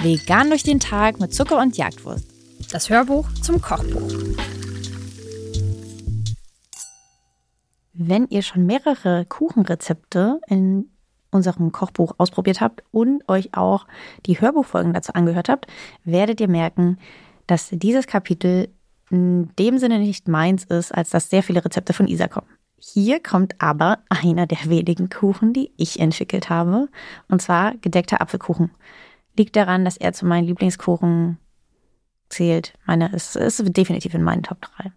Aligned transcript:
Vegan 0.00 0.48
durch 0.48 0.62
den 0.62 0.80
Tag 0.80 1.20
mit 1.20 1.34
Zucker 1.34 1.60
und 1.60 1.76
Jagdwurst. 1.76 2.24
Das 2.72 2.88
Hörbuch 2.88 3.28
zum 3.42 3.60
Kochbuch. 3.60 4.12
Wenn 7.92 8.26
ihr 8.28 8.42
schon 8.42 8.64
mehrere 8.64 9.26
Kuchenrezepte 9.26 10.40
in 10.46 10.88
unserem 11.30 11.72
Kochbuch 11.72 12.14
ausprobiert 12.18 12.60
habt 12.60 12.84
und 12.90 13.28
euch 13.28 13.54
auch 13.54 13.86
die 14.24 14.40
Hörbuchfolgen 14.40 14.92
dazu 14.94 15.12
angehört 15.14 15.48
habt, 15.48 15.66
werdet 16.04 16.40
ihr 16.40 16.48
merken, 16.48 16.98
dass 17.46 17.68
dieses 17.70 18.06
Kapitel 18.06 18.68
in 19.10 19.54
dem 19.56 19.78
Sinne 19.78 19.98
nicht 19.98 20.28
meins 20.28 20.64
ist, 20.64 20.92
als 20.92 21.10
dass 21.10 21.30
sehr 21.30 21.42
viele 21.42 21.64
Rezepte 21.64 21.92
von 21.92 22.06
Isa 22.06 22.28
kommen. 22.28 22.48
Hier 22.78 23.20
kommt 23.20 23.60
aber 23.60 23.98
einer 24.08 24.46
der 24.46 24.68
wenigen 24.68 25.10
Kuchen, 25.10 25.52
die 25.52 25.72
ich 25.76 26.00
entwickelt 26.00 26.48
habe, 26.48 26.88
und 27.28 27.42
zwar 27.42 27.76
gedeckter 27.78 28.20
Apfelkuchen. 28.20 28.70
Liegt 29.36 29.56
daran, 29.56 29.84
dass 29.84 29.96
er 29.96 30.12
zu 30.12 30.26
meinen 30.26 30.46
Lieblingskuchen 30.46 31.38
zählt. 32.28 32.74
Meine 32.86 33.12
ist, 33.12 33.36
ist 33.36 33.62
definitiv 33.76 34.14
in 34.14 34.22
meinen 34.22 34.42
Top 34.42 34.60
3. 34.60 34.92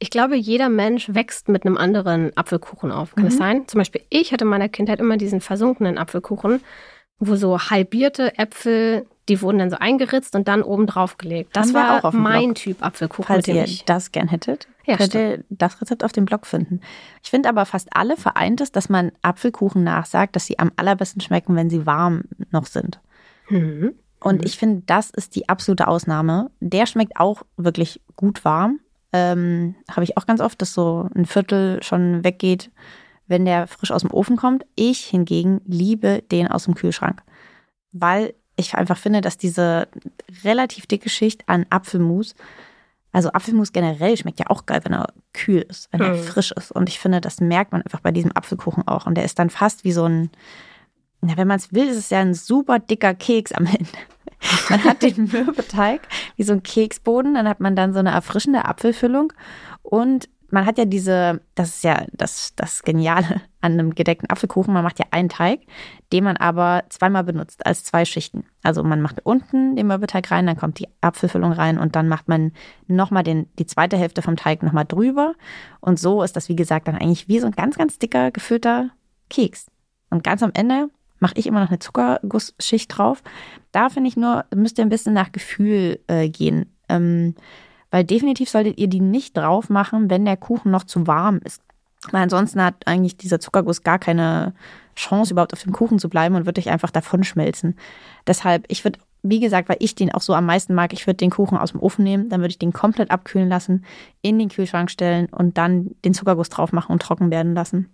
Ich 0.00 0.10
glaube, 0.10 0.36
jeder 0.36 0.68
Mensch 0.68 1.12
wächst 1.12 1.48
mit 1.48 1.66
einem 1.66 1.76
anderen 1.76 2.36
Apfelkuchen 2.36 2.92
auf. 2.92 3.14
Kann 3.14 3.24
mhm. 3.24 3.28
das 3.28 3.36
sein? 3.36 3.66
Zum 3.66 3.78
Beispiel, 3.78 4.02
ich 4.10 4.32
hatte 4.32 4.44
in 4.44 4.50
meiner 4.50 4.68
Kindheit 4.68 5.00
immer 5.00 5.16
diesen 5.16 5.40
versunkenen 5.40 5.98
Apfelkuchen, 5.98 6.60
wo 7.18 7.34
so 7.34 7.58
halbierte 7.58 8.38
Äpfel, 8.38 9.06
die 9.28 9.42
wurden 9.42 9.58
dann 9.58 9.70
so 9.70 9.76
eingeritzt 9.76 10.34
und 10.34 10.48
dann 10.48 10.62
oben 10.62 10.86
drauf 10.86 11.18
gelegt. 11.18 11.54
Das 11.54 11.74
war 11.74 12.04
auch 12.04 12.12
mein 12.12 12.44
Blog. 12.44 12.54
Typ 12.56 12.82
Apfelkuchen. 12.84 13.26
Falls 13.26 13.48
ihr 13.48 13.64
ich. 13.64 13.84
das 13.84 14.12
gern 14.12 14.28
hättet, 14.28 14.68
ja, 14.86 14.96
könnt 14.96 15.14
ihr 15.14 15.44
das 15.50 15.80
Rezept 15.80 16.02
auf 16.02 16.12
dem 16.12 16.24
Blog 16.24 16.46
finden. 16.46 16.80
Ich 17.22 17.30
finde 17.30 17.48
aber 17.48 17.66
fast 17.66 17.88
alle 17.92 18.16
vereint 18.16 18.60
es, 18.60 18.72
dass 18.72 18.88
man 18.88 19.12
Apfelkuchen 19.22 19.84
nachsagt, 19.84 20.34
dass 20.34 20.46
sie 20.46 20.58
am 20.58 20.72
allerbesten 20.76 21.20
schmecken, 21.20 21.54
wenn 21.56 21.70
sie 21.70 21.86
warm 21.86 22.22
noch 22.50 22.66
sind. 22.66 23.00
Mhm. 23.50 23.94
Und 24.20 24.40
mhm. 24.40 24.46
ich 24.46 24.58
finde, 24.58 24.82
das 24.86 25.10
ist 25.10 25.36
die 25.36 25.48
absolute 25.48 25.88
Ausnahme. 25.88 26.50
Der 26.60 26.86
schmeckt 26.86 27.18
auch 27.18 27.42
wirklich 27.56 28.00
gut 28.16 28.44
warm. 28.44 28.80
Ähm, 29.12 29.74
Habe 29.90 30.04
ich 30.04 30.16
auch 30.16 30.26
ganz 30.26 30.40
oft, 30.40 30.60
dass 30.60 30.74
so 30.74 31.08
ein 31.14 31.26
Viertel 31.26 31.82
schon 31.82 32.24
weggeht, 32.24 32.70
wenn 33.26 33.44
der 33.44 33.66
frisch 33.66 33.90
aus 33.90 34.02
dem 34.02 34.10
Ofen 34.10 34.36
kommt. 34.36 34.64
Ich 34.74 35.04
hingegen 35.04 35.60
liebe 35.66 36.22
den 36.30 36.48
aus 36.48 36.64
dem 36.64 36.74
Kühlschrank, 36.74 37.22
weil 37.92 38.34
ich 38.58 38.74
einfach 38.74 38.98
finde, 38.98 39.20
dass 39.20 39.38
diese 39.38 39.88
relativ 40.44 40.86
dicke 40.86 41.08
Schicht 41.08 41.48
an 41.48 41.66
Apfelmus, 41.70 42.34
also 43.12 43.30
Apfelmus 43.32 43.72
generell 43.72 44.16
schmeckt 44.16 44.38
ja 44.38 44.46
auch 44.48 44.66
geil, 44.66 44.80
wenn 44.84 44.92
er 44.92 45.12
kühl 45.32 45.62
ist, 45.62 45.88
wenn 45.92 46.02
er 46.02 46.14
mhm. 46.14 46.22
frisch 46.22 46.52
ist. 46.52 46.72
Und 46.72 46.88
ich 46.88 46.98
finde, 46.98 47.20
das 47.20 47.40
merkt 47.40 47.72
man 47.72 47.82
einfach 47.82 48.00
bei 48.00 48.12
diesem 48.12 48.32
Apfelkuchen 48.32 48.86
auch. 48.86 49.06
Und 49.06 49.14
der 49.14 49.24
ist 49.24 49.38
dann 49.38 49.50
fast 49.50 49.84
wie 49.84 49.92
so 49.92 50.04
ein, 50.04 50.30
na, 51.20 51.36
wenn 51.36 51.48
man 51.48 51.58
es 51.58 51.72
will, 51.72 51.88
ist 51.88 51.96
es 51.96 52.10
ja 52.10 52.20
ein 52.20 52.34
super 52.34 52.78
dicker 52.78 53.14
Keks 53.14 53.52
am 53.52 53.66
Ende. 53.66 53.86
Man 54.70 54.84
hat 54.84 55.02
den 55.02 55.24
Mürbeteig 55.24 56.02
wie 56.36 56.44
so 56.44 56.52
ein 56.52 56.62
Keksboden, 56.62 57.34
dann 57.34 57.48
hat 57.48 57.58
man 57.58 57.74
dann 57.74 57.92
so 57.92 57.98
eine 57.98 58.10
erfrischende 58.10 58.66
Apfelfüllung 58.66 59.32
und 59.82 60.28
man 60.50 60.64
hat 60.64 60.78
ja 60.78 60.84
diese, 60.84 61.40
das 61.54 61.68
ist 61.68 61.84
ja 61.84 62.06
das, 62.12 62.54
das 62.56 62.82
Geniale 62.82 63.42
an 63.60 63.72
einem 63.72 63.94
gedeckten 63.94 64.30
Apfelkuchen, 64.30 64.72
man 64.72 64.84
macht 64.84 64.98
ja 64.98 65.06
einen 65.10 65.28
Teig, 65.28 65.60
den 66.12 66.24
man 66.24 66.36
aber 66.36 66.84
zweimal 66.88 67.24
benutzt, 67.24 67.66
als 67.66 67.84
zwei 67.84 68.04
Schichten. 68.04 68.44
Also 68.62 68.82
man 68.82 69.00
macht 69.00 69.24
unten 69.24 69.76
den 69.76 69.86
Mürbeteig 69.86 70.30
rein, 70.30 70.46
dann 70.46 70.56
kommt 70.56 70.78
die 70.78 70.88
Apfelfüllung 71.00 71.52
rein 71.52 71.78
und 71.78 71.96
dann 71.96 72.08
macht 72.08 72.28
man 72.28 72.52
nochmal 72.86 73.24
die 73.24 73.66
zweite 73.66 73.96
Hälfte 73.96 74.22
vom 74.22 74.36
Teig 74.36 74.62
nochmal 74.62 74.84
drüber. 74.84 75.34
Und 75.80 75.98
so 75.98 76.22
ist 76.22 76.36
das, 76.36 76.48
wie 76.48 76.56
gesagt, 76.56 76.88
dann 76.88 76.96
eigentlich 76.96 77.28
wie 77.28 77.40
so 77.40 77.46
ein 77.46 77.52
ganz, 77.52 77.76
ganz 77.76 77.98
dicker, 77.98 78.30
gefüllter 78.30 78.90
Keks. 79.28 79.66
Und 80.10 80.24
ganz 80.24 80.42
am 80.42 80.52
Ende 80.54 80.88
mache 81.20 81.34
ich 81.36 81.46
immer 81.46 81.60
noch 81.60 81.68
eine 81.68 81.80
Zuckergussschicht 81.80 82.96
drauf. 82.96 83.22
Da 83.72 83.88
finde 83.88 84.08
ich 84.08 84.16
nur, 84.16 84.44
müsst 84.54 84.78
ihr 84.78 84.84
ein 84.84 84.88
bisschen 84.90 85.14
nach 85.14 85.32
Gefühl 85.32 86.00
äh, 86.06 86.28
gehen. 86.28 86.72
Ähm, 86.88 87.34
weil 87.90 88.04
definitiv 88.04 88.50
solltet 88.50 88.78
ihr 88.78 88.88
die 88.88 89.00
nicht 89.00 89.36
drauf 89.36 89.70
machen, 89.70 90.10
wenn 90.10 90.24
der 90.24 90.36
Kuchen 90.36 90.70
noch 90.70 90.84
zu 90.84 91.06
warm 91.06 91.40
ist. 91.44 91.62
Weil 92.10 92.22
ansonsten 92.22 92.62
hat 92.62 92.86
eigentlich 92.86 93.16
dieser 93.16 93.40
Zuckerguss 93.40 93.82
gar 93.82 93.98
keine 93.98 94.54
Chance, 94.94 95.32
überhaupt 95.32 95.52
auf 95.52 95.62
dem 95.62 95.72
Kuchen 95.72 95.98
zu 95.98 96.08
bleiben 96.08 96.34
und 96.34 96.46
wird 96.46 96.58
euch 96.58 96.68
einfach 96.68 96.90
davon 96.90 97.24
schmelzen. 97.24 97.76
Deshalb, 98.26 98.64
ich 98.68 98.84
würde, 98.84 98.98
wie 99.22 99.40
gesagt, 99.40 99.68
weil 99.68 99.78
ich 99.80 99.94
den 99.94 100.12
auch 100.12 100.20
so 100.20 100.34
am 100.34 100.46
meisten 100.46 100.74
mag, 100.74 100.92
ich 100.92 101.06
würde 101.06 101.16
den 101.16 101.30
Kuchen 101.30 101.58
aus 101.58 101.72
dem 101.72 101.80
Ofen 101.80 102.04
nehmen, 102.04 102.28
dann 102.28 102.40
würde 102.40 102.50
ich 102.50 102.58
den 102.58 102.72
komplett 102.72 103.10
abkühlen 103.10 103.48
lassen, 103.48 103.84
in 104.22 104.38
den 104.38 104.48
Kühlschrank 104.48 104.90
stellen 104.90 105.26
und 105.26 105.58
dann 105.58 105.96
den 106.04 106.14
Zuckerguss 106.14 106.50
drauf 106.50 106.72
machen 106.72 106.92
und 106.92 107.02
trocken 107.02 107.30
werden 107.30 107.54
lassen. 107.54 107.88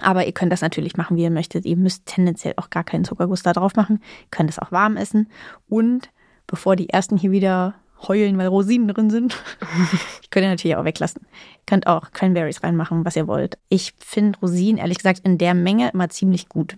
Aber 0.00 0.26
ihr 0.26 0.32
könnt 0.32 0.52
das 0.52 0.60
natürlich 0.60 0.96
machen, 0.96 1.16
wie 1.16 1.22
ihr 1.22 1.30
möchtet. 1.30 1.64
Ihr 1.64 1.76
müsst 1.76 2.06
tendenziell 2.06 2.54
auch 2.56 2.68
gar 2.68 2.82
keinen 2.82 3.04
Zuckerguss 3.04 3.44
da 3.44 3.52
drauf 3.52 3.76
machen. 3.76 4.00
Ihr 4.22 4.30
könnt 4.30 4.50
es 4.50 4.58
auch 4.58 4.72
warm 4.72 4.96
essen. 4.96 5.28
Und 5.68 6.10
bevor 6.48 6.74
die 6.74 6.88
ersten 6.88 7.16
hier 7.16 7.30
wieder 7.30 7.74
heulen, 8.08 8.38
weil 8.38 8.48
Rosinen 8.48 8.88
drin 8.88 9.10
sind, 9.10 9.42
ich 10.22 10.30
könnt 10.30 10.44
ihr 10.44 10.50
natürlich 10.50 10.76
auch 10.76 10.84
weglassen. 10.84 11.22
Ihr 11.22 11.66
könnt 11.66 11.86
auch 11.86 12.12
Cranberries 12.12 12.62
reinmachen, 12.62 13.04
was 13.04 13.16
ihr 13.16 13.26
wollt. 13.26 13.58
Ich 13.68 13.94
finde 13.98 14.38
Rosinen, 14.40 14.78
ehrlich 14.78 14.98
gesagt, 14.98 15.20
in 15.20 15.38
der 15.38 15.54
Menge 15.54 15.90
immer 15.92 16.08
ziemlich 16.08 16.48
gut. 16.48 16.76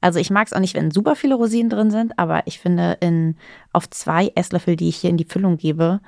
Also 0.00 0.18
ich 0.18 0.30
mag 0.30 0.46
es 0.46 0.52
auch 0.52 0.60
nicht, 0.60 0.74
wenn 0.74 0.90
super 0.90 1.14
viele 1.14 1.34
Rosinen 1.34 1.70
drin 1.70 1.90
sind, 1.90 2.18
aber 2.18 2.46
ich 2.46 2.58
finde 2.58 2.96
in, 3.00 3.36
auf 3.72 3.88
zwei 3.90 4.32
Esslöffel, 4.34 4.76
die 4.76 4.88
ich 4.88 4.96
hier 4.96 5.10
in 5.10 5.18
die 5.18 5.26
Füllung 5.26 5.58
gebe, 5.58 6.00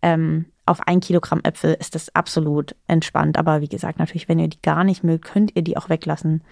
ähm, 0.00 0.46
auf 0.66 0.86
ein 0.86 1.00
Kilogramm 1.00 1.40
Äpfel 1.42 1.76
ist 1.78 1.94
das 1.94 2.14
absolut 2.14 2.74
entspannt. 2.86 3.38
Aber 3.38 3.60
wie 3.60 3.68
gesagt, 3.68 3.98
natürlich, 3.98 4.28
wenn 4.28 4.38
ihr 4.38 4.48
die 4.48 4.62
gar 4.62 4.84
nicht 4.84 5.04
mögt, 5.04 5.26
könnt 5.26 5.54
ihr 5.54 5.62
die 5.62 5.76
auch 5.76 5.90
weglassen. 5.90 6.42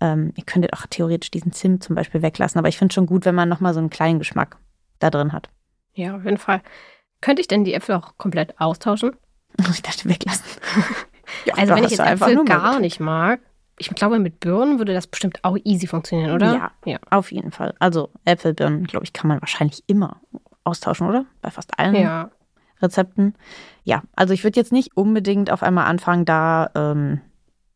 Ähm, 0.00 0.32
ihr 0.36 0.44
könntet 0.44 0.72
auch 0.72 0.86
theoretisch 0.88 1.30
diesen 1.30 1.52
Zimt 1.52 1.82
zum 1.82 1.96
Beispiel 1.96 2.22
weglassen. 2.22 2.58
Aber 2.58 2.68
ich 2.68 2.78
finde 2.78 2.94
schon 2.94 3.06
gut, 3.06 3.24
wenn 3.24 3.34
man 3.34 3.48
nochmal 3.48 3.74
so 3.74 3.80
einen 3.80 3.90
kleinen 3.90 4.18
Geschmack 4.18 4.58
da 5.00 5.10
drin 5.10 5.32
hat. 5.32 5.48
Ja, 5.96 6.16
auf 6.16 6.24
jeden 6.24 6.38
Fall. 6.38 6.62
Könnte 7.20 7.40
ich 7.40 7.48
denn 7.48 7.64
die 7.64 7.74
Äpfel 7.74 7.96
auch 7.96 8.16
komplett 8.18 8.58
austauschen? 8.60 9.16
Ich 9.70 9.82
dachte, 9.82 10.06
weglassen. 10.06 10.44
ja, 11.46 11.54
also 11.56 11.74
wenn 11.74 11.84
ich 11.84 11.92
jetzt 11.92 12.00
Äpfel 12.00 12.44
gar 12.44 12.78
nicht 12.78 13.00
mag, 13.00 13.40
ich 13.78 13.88
glaube, 13.88 14.18
mit 14.18 14.38
Birnen 14.40 14.78
würde 14.78 14.92
das 14.92 15.06
bestimmt 15.06 15.42
auch 15.44 15.56
easy 15.64 15.86
funktionieren, 15.86 16.32
oder? 16.32 16.54
Ja, 16.54 16.70
ja. 16.84 16.98
auf 17.10 17.32
jeden 17.32 17.52
Fall. 17.52 17.74
Also 17.78 18.10
Äpfel, 18.26 18.52
Birnen, 18.52 18.84
glaube 18.84 19.04
ich, 19.04 19.14
kann 19.14 19.28
man 19.28 19.40
wahrscheinlich 19.40 19.82
immer 19.86 20.20
austauschen, 20.64 21.08
oder? 21.08 21.24
Bei 21.40 21.50
fast 21.50 21.78
allen. 21.78 21.94
Ja. 21.94 22.30
Rezepten. 22.82 23.34
Ja, 23.84 24.02
also 24.14 24.34
ich 24.34 24.44
würde 24.44 24.60
jetzt 24.60 24.72
nicht 24.72 24.96
unbedingt 24.96 25.50
auf 25.50 25.62
einmal 25.62 25.86
anfangen, 25.86 26.26
da 26.26 26.70
ähm, 26.74 27.22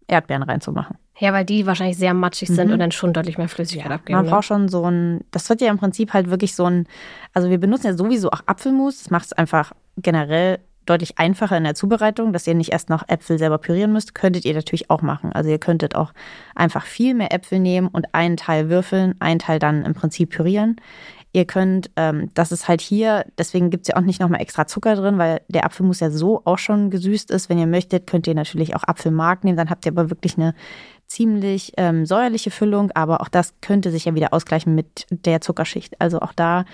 Erdbeeren 0.06 0.42
reinzumachen. 0.42 0.98
Ja, 1.20 1.34
weil 1.34 1.44
die 1.44 1.66
wahrscheinlich 1.66 1.98
sehr 1.98 2.14
matschig 2.14 2.48
sind 2.48 2.68
mhm. 2.68 2.72
und 2.72 2.78
dann 2.78 2.92
schon 2.92 3.12
deutlich 3.12 3.36
mehr 3.36 3.48
Flüssigkeit 3.48 3.90
ja, 3.90 3.94
abgeben. 3.96 4.16
Man 4.16 4.24
ne? 4.24 4.30
braucht 4.30 4.46
schon 4.46 4.68
so 4.68 4.84
ein, 4.90 5.20
das 5.30 5.48
wird 5.50 5.60
ja 5.60 5.70
im 5.70 5.78
Prinzip 5.78 6.14
halt 6.14 6.30
wirklich 6.30 6.54
so 6.54 6.64
ein, 6.64 6.86
also 7.34 7.50
wir 7.50 7.58
benutzen 7.58 7.88
ja 7.88 7.94
sowieso 7.94 8.30
auch 8.30 8.40
Apfelmus. 8.46 9.02
Das 9.02 9.10
macht 9.10 9.26
es 9.26 9.32
einfach 9.34 9.72
generell 9.98 10.58
deutlich 10.86 11.18
einfacher 11.18 11.56
in 11.56 11.64
der 11.64 11.74
Zubereitung, 11.74 12.32
dass 12.32 12.46
ihr 12.46 12.54
nicht 12.54 12.72
erst 12.72 12.88
noch 12.88 13.08
Äpfel 13.08 13.38
selber 13.38 13.58
pürieren 13.58 13.92
müsst, 13.92 14.14
könntet 14.14 14.44
ihr 14.44 14.54
natürlich 14.54 14.90
auch 14.90 15.02
machen. 15.02 15.32
Also 15.32 15.50
ihr 15.50 15.58
könntet 15.58 15.94
auch 15.94 16.12
einfach 16.54 16.86
viel 16.86 17.14
mehr 17.14 17.32
Äpfel 17.32 17.60
nehmen 17.60 17.86
und 17.86 18.14
einen 18.14 18.36
Teil 18.36 18.70
würfeln, 18.70 19.14
einen 19.20 19.38
Teil 19.38 19.58
dann 19.58 19.84
im 19.84 19.94
Prinzip 19.94 20.30
pürieren. 20.30 20.76
Ihr 21.32 21.44
könnt, 21.44 21.90
ähm, 21.94 22.30
das 22.34 22.50
ist 22.50 22.66
halt 22.66 22.80
hier, 22.80 23.24
deswegen 23.38 23.70
gibt 23.70 23.82
es 23.82 23.88
ja 23.88 23.96
auch 23.96 24.04
nicht 24.04 24.20
nochmal 24.20 24.40
extra 24.40 24.66
Zucker 24.66 24.96
drin, 24.96 25.18
weil 25.18 25.42
der 25.46 25.64
Apfelmus 25.64 26.00
ja 26.00 26.10
so 26.10 26.42
auch 26.44 26.58
schon 26.58 26.90
gesüßt 26.90 27.30
ist. 27.30 27.48
Wenn 27.48 27.58
ihr 27.58 27.68
möchtet, 27.68 28.08
könnt 28.08 28.26
ihr 28.26 28.34
natürlich 28.34 28.74
auch 28.74 28.82
Apfelmark 28.82 29.44
nehmen, 29.44 29.56
dann 29.56 29.70
habt 29.70 29.86
ihr 29.86 29.92
aber 29.92 30.10
wirklich 30.10 30.38
eine 30.38 30.54
ziemlich 31.10 31.72
ähm, 31.76 32.06
säuerliche 32.06 32.50
Füllung, 32.50 32.92
aber 32.92 33.20
auch 33.20 33.28
das 33.28 33.54
könnte 33.60 33.90
sich 33.90 34.04
ja 34.04 34.14
wieder 34.14 34.32
ausgleichen 34.32 34.74
mit 34.74 35.06
der 35.10 35.40
Zuckerschicht. 35.40 36.00
Also 36.00 36.20
auch 36.20 36.32
da 36.32 36.64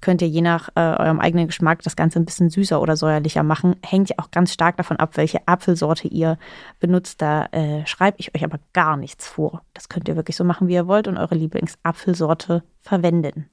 könnt 0.00 0.22
ihr 0.22 0.28
je 0.28 0.40
nach 0.40 0.70
äh, 0.74 0.80
eurem 0.80 1.20
eigenen 1.20 1.46
Geschmack 1.46 1.82
das 1.82 1.94
Ganze 1.94 2.18
ein 2.18 2.24
bisschen 2.24 2.50
süßer 2.50 2.80
oder 2.80 2.96
säuerlicher 2.96 3.42
machen. 3.42 3.76
Hängt 3.84 4.10
ja 4.10 4.16
auch 4.18 4.30
ganz 4.30 4.52
stark 4.52 4.76
davon 4.76 4.98
ab, 4.98 5.16
welche 5.16 5.46
Apfelsorte 5.46 6.08
ihr 6.08 6.38
benutzt. 6.80 7.22
Da 7.22 7.46
äh, 7.52 7.86
schreibe 7.86 8.16
ich 8.20 8.34
euch 8.34 8.44
aber 8.44 8.58
gar 8.72 8.96
nichts 8.96 9.28
vor. 9.28 9.62
Das 9.74 9.88
könnt 9.88 10.08
ihr 10.08 10.16
wirklich 10.16 10.36
so 10.36 10.44
machen, 10.44 10.68
wie 10.68 10.74
ihr 10.74 10.86
wollt 10.86 11.06
und 11.06 11.16
eure 11.16 11.34
Lieblingsapfelsorte 11.34 12.64
verwenden. 12.80 13.48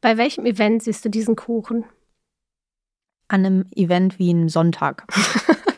Bei 0.00 0.16
welchem 0.16 0.46
Event 0.46 0.82
siehst 0.82 1.04
du 1.04 1.10
diesen 1.10 1.36
Kuchen? 1.36 1.84
An 3.28 3.46
einem 3.46 3.66
Event 3.74 4.18
wie 4.18 4.30
einem 4.30 4.48
Sonntag. 4.48 5.06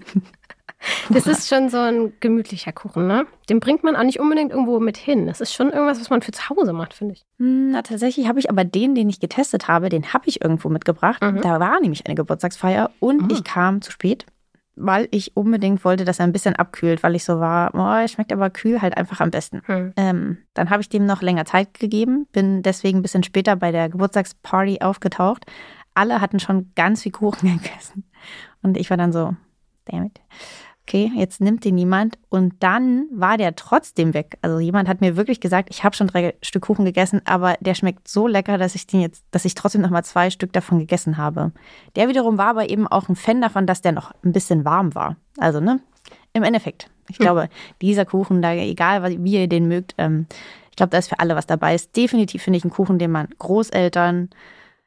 das 1.25 1.27
ist 1.27 1.49
schon 1.49 1.69
so 1.69 1.79
ein 1.79 2.13
gemütlicher 2.21 2.73
Kuchen, 2.73 3.07
ne? 3.07 3.27
Den 3.49 3.61
bringt 3.61 3.85
man 3.85 3.97
auch 3.97 4.03
nicht 4.03 4.21
unbedingt 4.21 4.51
irgendwo 4.51 4.81
mit 4.81 4.97
hin. 4.97 5.27
Das 5.27 5.41
ist 5.41 5.55
schon 5.55 5.71
irgendwas, 5.71 6.01
was 6.01 6.11
man 6.11 6.23
für 6.23 6.33
zu 6.33 6.49
Hause 6.49 6.73
macht, 6.73 6.95
finde 6.95 7.15
ich. 7.15 7.23
Hm, 7.39 7.71
na, 7.71 7.83
tatsächlich 7.83 8.29
habe 8.29 8.39
ich 8.39 8.51
aber 8.51 8.65
den, 8.65 8.95
den 8.95 9.09
ich 9.09 9.21
getestet 9.21 9.69
habe, 9.69 9.89
den 9.89 10.13
habe 10.13 10.25
ich 10.27 10.43
irgendwo 10.43 10.69
mitgebracht. 10.69 11.23
Mhm. 11.23 11.41
Da 11.41 11.61
war 11.61 11.81
nämlich 11.81 12.07
eine 12.07 12.15
Geburtstagsfeier 12.15 12.91
und 13.01 13.23
mhm. 13.23 13.31
ich 13.31 13.45
kam 13.45 13.83
zu 13.83 13.91
spät 13.91 14.27
weil 14.75 15.09
ich 15.11 15.37
unbedingt 15.37 15.85
wollte, 15.85 16.05
dass 16.05 16.19
er 16.19 16.25
ein 16.25 16.33
bisschen 16.33 16.57
abkühlt, 16.57 17.03
weil 17.03 17.15
ich 17.15 17.25
so 17.25 17.41
war, 17.41 17.75
oh, 17.75 18.01
er 18.01 18.09
schmeckt 18.09 18.33
aber 18.33 18.51
kühl 18.51 18.81
halt 18.81 18.97
einfach 18.97 19.21
am 19.21 19.31
besten. 19.31 19.63
Hm. 19.67 19.93
Ähm, 19.97 20.39
dann 20.55 20.71
habe 20.71 20.81
ich 20.81 20.89
dem 20.89 21.05
noch 21.05 21.23
länger 21.23 21.45
Zeit 21.45 21.79
gegeben, 21.79 22.27
bin 22.33 22.63
deswegen 22.63 22.99
ein 22.99 23.03
bisschen 23.03 23.23
später 23.23 23.57
bei 23.57 23.71
der 23.71 23.89
Geburtstagsparty 23.91 24.81
aufgetaucht. 24.81 25.45
Alle 25.95 26.21
hatten 26.21 26.41
schon 26.41 26.73
ganz 26.75 27.03
viel 27.03 27.13
Kuchen 27.13 27.59
gegessen. 27.63 28.05
Und 28.63 28.77
ich 28.77 28.89
war 28.89 28.97
dann 28.97 29.13
so, 29.13 29.35
damn 29.85 30.05
it. 30.05 30.21
Okay, 30.85 31.13
jetzt 31.15 31.41
nimmt 31.41 31.65
den 31.65 31.77
niemand 31.77 32.19
und 32.29 32.55
dann 32.61 33.07
war 33.13 33.39
der 33.39 33.55
trotzdem 33.55 34.15
weg. 34.15 34.37
Also 34.43 34.59
jemand 34.59 34.89
hat 34.89 35.01
mir 35.01 35.17
wirklich 35.17 35.41
gesagt, 35.41 35.69
ich 35.71 35.85
habe 35.85 35.95
schon 35.95 36.09
drei 36.09 36.35
Stück 36.43 36.65
Kuchen 36.65 36.85
gegessen, 36.85 37.23
aber 37.25 37.55
der 37.61 37.75
schmeckt 37.75 38.09
so 38.09 38.27
lecker, 38.27 38.59
dass 38.59 38.75
ich 38.75 38.89
den 38.89 39.01
jetzt, 39.01 39.25
dass 39.31 39.45
ich 39.45 39.55
trotzdem 39.55 39.81
noch 39.81 39.91
mal 39.91 40.03
zwei 40.03 40.31
Stück 40.31 40.53
davon 40.53 40.81
gegessen 40.81 41.19
habe. 41.19 41.53
Der 41.95 42.09
wiederum 42.09 42.37
war 42.37 42.49
aber 42.49 42.69
eben 42.69 42.89
auch 42.89 43.09
ein 43.09 43.15
Fan 43.15 43.41
davon, 43.41 43.67
dass 43.67 43.81
der 43.81 43.93
noch 43.93 44.13
ein 44.25 44.33
bisschen 44.33 44.65
warm 44.65 44.95
war. 44.97 45.17
Also 45.39 45.61
ne, 45.61 45.81
im 46.33 46.43
Endeffekt. 46.43 46.91
Ich 47.09 47.19
hm. 47.19 47.25
glaube, 47.25 47.49
dieser 47.81 48.05
Kuchen, 48.05 48.43
da 48.43 48.53
egal 48.53 49.05
wie 49.23 49.33
ihr 49.41 49.49
den 49.49 49.69
mögt, 49.69 49.95
ähm, 49.99 50.27
ich 50.71 50.77
glaube, 50.77 50.91
da 50.91 50.99
ist 50.99 51.09
für 51.09 51.21
alle 51.21 51.37
was 51.37 51.47
dabei. 51.47 51.75
Ist 51.75 51.97
definitiv 51.97 52.43
finde 52.43 52.57
ich 52.57 52.65
einen 52.65 52.73
Kuchen, 52.73 52.99
den 52.99 53.13
man 53.13 53.29
Großeltern 53.39 54.31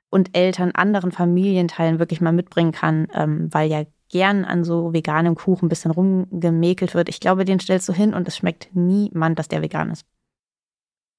und 0.10 0.36
Eltern 0.36 0.72
anderen 0.72 1.12
Familienteilen 1.12 2.00
wirklich 2.00 2.22
mal 2.22 2.34
mitbringen 2.34 2.72
kann, 2.72 3.08
ähm, 3.14 3.50
weil 3.52 3.70
ja 3.70 3.84
gern 4.10 4.46
an 4.46 4.63
so 4.63 4.94
veganem 4.94 5.36
Kuchen 5.36 5.66
ein 5.66 5.69
bisschen 5.69 5.92
rumgemäkelt 5.92 6.94
wird. 6.94 7.10
Ich 7.10 7.19
glaube, 7.19 7.46
den 7.46 7.60
stellst 7.60 7.88
du 7.90 7.94
hin 7.94 8.13
und 8.13 8.28
es 8.28 8.38
schmeckt 8.38 8.69
niemand, 8.74 9.40
dass 9.40 9.48
der 9.48 9.62
vegan 9.62 9.92
ist. 9.92 10.06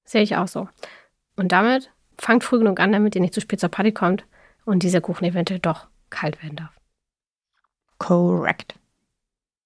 Sehe 0.05 0.21
ich 0.21 0.35
auch 0.37 0.47
so. 0.47 0.69
Und 1.35 1.51
damit 1.51 1.91
fangt 2.17 2.43
früh 2.43 2.59
genug 2.59 2.79
an, 2.79 2.91
damit 2.91 3.15
ihr 3.15 3.21
nicht 3.21 3.33
zu 3.33 3.41
spät 3.41 3.59
zur 3.59 3.69
Party 3.69 3.91
kommt 3.91 4.25
und 4.65 4.83
dieser 4.83 5.01
Kuchen 5.01 5.25
eventuell 5.25 5.59
doch 5.59 5.87
kalt 6.09 6.41
werden 6.41 6.55
darf. 6.55 6.77
Korrekt. 7.97 8.75